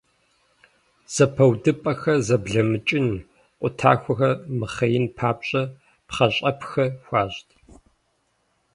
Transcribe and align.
Зэпыудыпӏэхэр 1.13 2.17
зэблэмыкӏыжын, 2.27 3.09
къутахуэр 3.59 4.33
мыхъеин 4.59 5.05
папщӏэ 5.17 5.63
пхъэщӏэпхэ 6.07 6.85
хуащӏт. 7.05 7.49